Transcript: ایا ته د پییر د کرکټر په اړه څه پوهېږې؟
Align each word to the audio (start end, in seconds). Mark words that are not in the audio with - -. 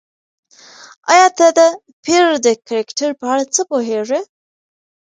ایا 1.13 1.27
ته 1.37 1.47
د 1.57 1.59
پییر 2.03 2.25
د 2.45 2.47
کرکټر 2.67 3.09
په 3.19 3.25
اړه 3.31 3.43
څه 3.53 3.61
پوهېږې؟ 3.69 4.21